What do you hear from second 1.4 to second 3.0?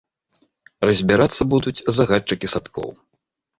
будуць загадчыкі садкоў.